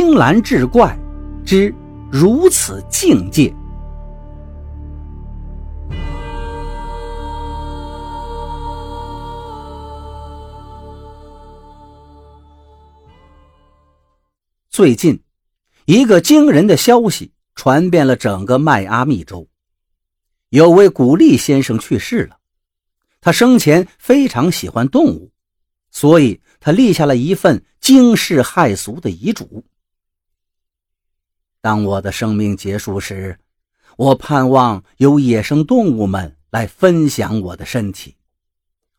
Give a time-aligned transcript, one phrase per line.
[0.00, 0.96] 青蓝志怪
[1.44, 1.74] 之
[2.08, 3.52] 如此境界。
[14.70, 15.20] 最近，
[15.86, 19.48] 一个惊人的消息传遍了整个迈阿密州，
[20.50, 22.36] 有位古力先生去世了。
[23.20, 25.32] 他生前非常喜欢动物，
[25.90, 29.64] 所以他立下了一份惊世骇俗的遗嘱。
[31.60, 33.38] 当我的生命结束时，
[33.96, 38.16] 我盼望有野生动物们来分享我的身体。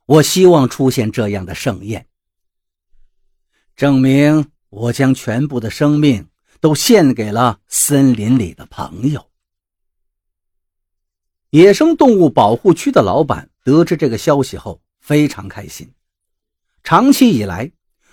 [0.06, 2.08] 我希望出现这样的盛宴，
[3.76, 4.52] 证明。
[4.72, 6.28] 我将全部的生命
[6.60, 9.26] 都献给了森林里的朋友。
[11.50, 15.92] 野生动物保护区的老板得知这个消息后非常开心。
[16.84, 17.72] 长期以来，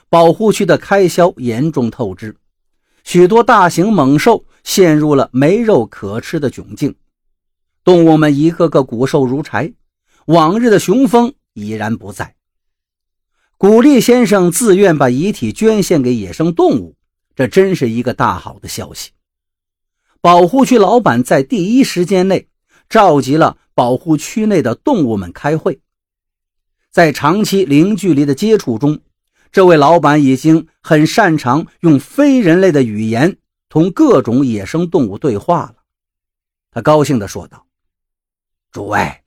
[0.08, 2.34] 保护区的开销严重透支，
[3.06, 6.96] 许多大型猛兽陷入了没肉可吃的窘境，
[7.84, 9.72] 动物们一个个骨瘦如柴，
[10.26, 12.34] 往日的雄风已然不在。
[13.56, 16.96] 古力先生自愿把遗体捐献给野生动物，
[17.36, 19.12] 这真是一个大好的消息。
[20.20, 22.48] 保护区老板在第一时间内
[22.88, 25.80] 召集了保护区内的动物们开会。
[26.90, 28.98] 在长期零距离的接触中，
[29.52, 35.76] 这位老板已经很擅长用非人类的语言同各种野生动物对话了。
[36.70, 37.66] 他高兴地说道
[38.70, 39.22] ：“诸位，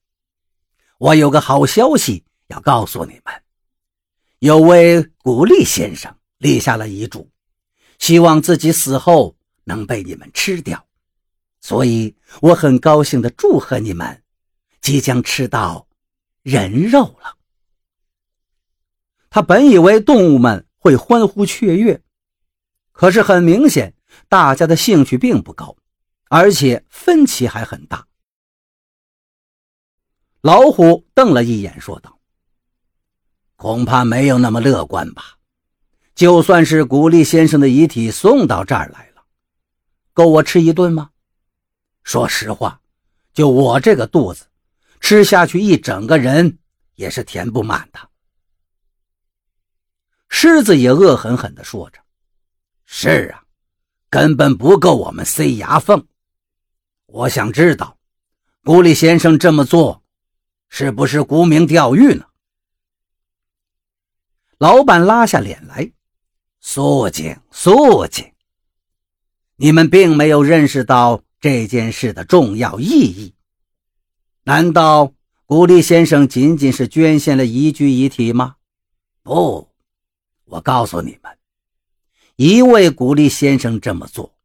[0.99, 3.33] 我有个好消息要告诉你们。”
[4.39, 7.29] 有位古力先生立下了遗嘱，
[7.97, 10.85] 希望自己死后能被你们吃掉，
[11.59, 14.23] 所以我很高兴的祝贺你们，
[14.79, 15.87] 即将吃到
[16.43, 17.35] 人肉了。
[19.29, 22.01] 他本以为动物们会欢呼雀跃，
[22.91, 23.93] 可是很明显，
[24.27, 25.75] 大家的兴趣并不高，
[26.29, 28.07] 而且分歧还很大。
[30.41, 32.17] 老虎瞪了一眼，说道。
[33.55, 35.37] 恐怕没有那么乐观吧。
[36.15, 39.23] 就算是古力先生的遗体送到这儿来了，
[40.13, 41.11] 够我吃一顿吗？
[42.03, 42.81] 说实话，
[43.33, 44.45] 就我这个肚子，
[45.01, 46.57] 吃下去一整个人
[46.95, 47.99] 也是填不满的。
[50.29, 51.99] 狮子也恶狠狠地说着
[52.85, 53.43] ：“是啊，
[54.09, 56.07] 根本不够我们塞牙缝。
[57.07, 57.97] 我想知道，
[58.63, 60.03] 古力先生这么做，
[60.69, 62.25] 是不是沽名钓誉呢？”
[64.59, 65.91] 老板拉下脸来，
[66.59, 68.31] 肃静，肃静。
[69.55, 73.33] 你们并没有认识到这件事的重要意义。
[74.43, 75.13] 难道
[75.45, 78.57] 古力先生仅仅是捐献了一具遗体吗？
[79.23, 79.68] 不，
[80.49, 81.37] 我告诉你们，
[82.35, 84.37] 一位古力先生这么做，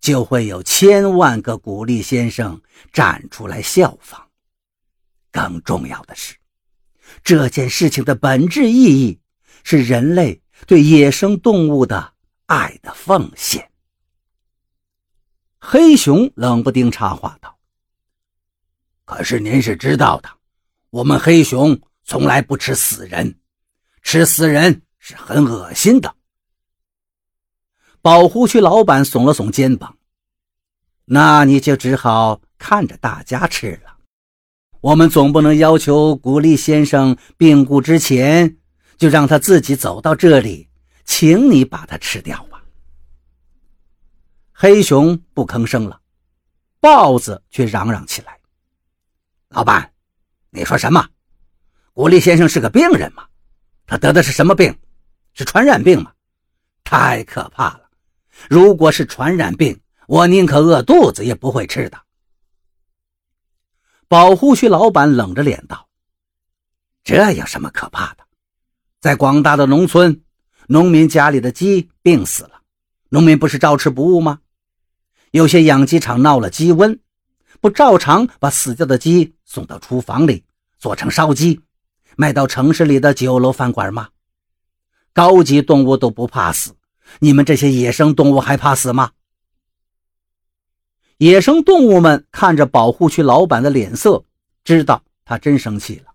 [0.00, 2.60] 就会有千万个古力先生
[2.92, 4.28] 站出来效仿。
[5.32, 6.36] 更重要的是，
[7.24, 9.20] 这件事情的本质意义。
[9.68, 12.12] 是人类对野生动物的
[12.46, 13.68] 爱的奉献。
[15.58, 17.58] 黑熊冷不丁插话道
[19.04, 20.30] ：“可是您是知道的，
[20.90, 23.40] 我们黑熊从来不吃死人，
[24.02, 26.12] 吃死人是很恶心的。”
[28.02, 29.96] 保护区老板耸了耸肩膀
[31.06, 33.96] ：“那你就只好看着大家吃了。
[34.80, 38.56] 我们总不能要求古力先生病故之前。”
[38.98, 40.70] 就让他自己走到这里，
[41.04, 42.62] 请你把它吃掉吧。
[44.54, 46.00] 黑熊不吭声了，
[46.80, 48.40] 豹子却嚷嚷起来
[49.52, 49.92] ：“老板，
[50.48, 51.06] 你说什么？
[51.92, 53.26] 古力先生是个病人吗？
[53.86, 54.74] 他得的是什么病？
[55.36, 56.12] 是传染病吗？
[56.82, 57.82] 太可怕了！
[58.48, 62.00] 如果是传染病，我宁可饿肚子也不会吃的。”
[64.08, 65.88] 保护区老板冷着脸道
[67.04, 68.24] ：“这有什么可怕的？”
[68.98, 70.22] 在广大的农村，
[70.68, 72.62] 农民家里的鸡病死了，
[73.10, 74.40] 农民不是照吃不误吗？
[75.32, 76.98] 有些养鸡场闹了鸡瘟，
[77.60, 80.46] 不照常把死掉的鸡送到厨房里
[80.78, 81.60] 做成烧鸡，
[82.16, 84.08] 卖到城市里的酒楼饭馆吗？
[85.16, 86.76] 高级动物都不怕死，
[87.20, 89.12] 你们这些野生动物还怕死吗？
[91.16, 94.26] 野生动物们看着保护区老板的脸色，
[94.62, 96.12] 知道他真生气了。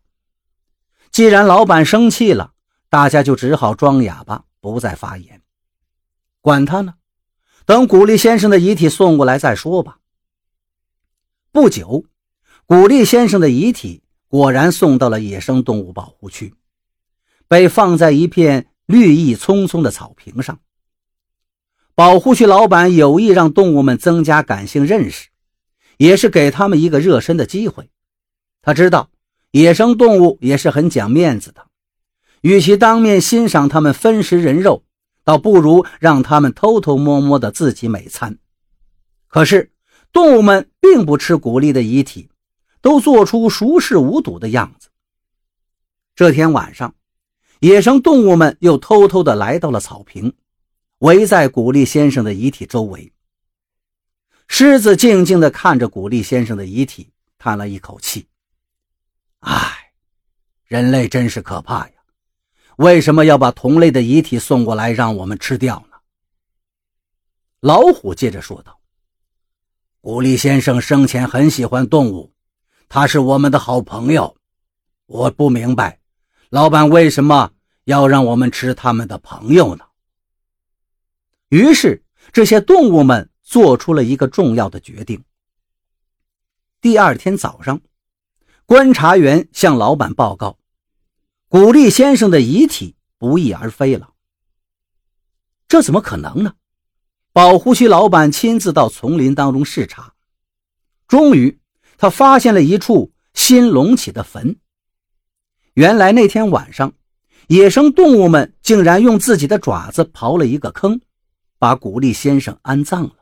[1.09, 2.53] 既然老板生气了，
[2.89, 5.42] 大家就只好装哑巴，不再发言。
[6.39, 6.94] 管他呢，
[7.65, 9.97] 等古力先生的遗体送过来再说吧。
[11.51, 12.06] 不久，
[12.68, 16.54] 古力先生的遗体果然送到了野生动物保护区，
[17.47, 20.59] 被放在一片绿意葱葱的草坪上。
[21.95, 25.29] 保护区老板有意让动物们增加感性认识，
[25.97, 27.89] 也是给他们一个热身的机会。
[28.61, 29.09] 他知道
[29.51, 31.67] 野生动物也是很讲面子的，
[32.41, 34.83] 与其当面欣赏它们分食人肉，
[35.23, 38.37] 倒不如让他们偷偷摸摸的自己美餐。
[39.27, 39.71] 可是
[40.11, 42.29] 动物们并不吃古丽的遗体，
[42.81, 44.89] 都做出熟视无睹的样子。
[46.15, 46.95] 这天晚上，
[47.61, 50.33] 野生动物们又偷偷的来到了草坪。
[50.97, 53.11] 围在古力先生的遗体周围，
[54.47, 58.27] 狮子静静地看着古力先生的遗体，叹了一口气
[59.41, 59.93] ：“唉，
[60.65, 61.93] 人类真是可怕呀！
[62.77, 65.97] 为什么要把同类的遗体送过来让我们吃掉呢？”
[67.61, 68.79] 老虎接着说道
[70.01, 72.31] ：“古力先生生前很喜欢动物，
[72.89, 74.35] 他是我们的好朋友。
[75.07, 75.99] 我不明白，
[76.51, 77.53] 老板为什么
[77.86, 79.86] 要让我们吃他们的朋友呢？”
[81.48, 82.03] 于是，
[82.33, 85.24] 这些动物们做出了一个重要的决定。
[86.81, 87.80] 第二天早上，
[88.65, 90.57] 观察员向老板报告，
[91.48, 94.13] 古力先生的遗体不翼而飞了。
[95.69, 96.56] 这怎么可能呢？
[97.31, 100.15] 保护区老板亲自到丛林当中视察，
[101.07, 101.62] 终于，
[101.97, 104.57] 他发现了一处新隆起的坟。
[105.73, 106.94] 原来那天晚上，
[107.47, 111.00] 野生动物们竟然用自己的爪子刨了一个坑。
[111.62, 113.18] 把古力先生安葬了。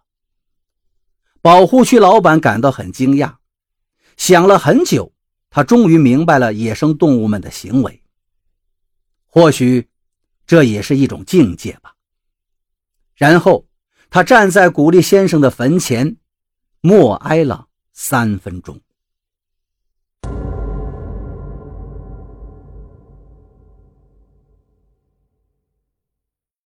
[1.41, 3.35] 保护区老板感到很惊讶，
[4.15, 5.11] 想了很久，
[5.49, 8.01] 他终于明白了野生动物们的行为。
[9.25, 9.89] 或许
[10.47, 11.95] 这也是一种境界吧。
[13.13, 13.67] 然后
[14.09, 16.15] 他站在古力先生的坟前，
[16.79, 18.79] 默哀了三分钟。